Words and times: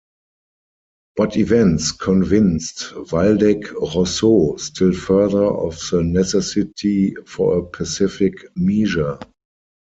But 1.15 1.37
events 1.37 1.91
convinced 1.91 2.91
Waldeck-Rousseau 3.11 4.55
still 4.57 4.93
further 4.93 5.45
of 5.45 5.79
the 5.91 6.01
necessity 6.01 7.13
for 7.27 7.59
a 7.59 7.63
pacific 7.67 8.43
measure. 8.55 9.19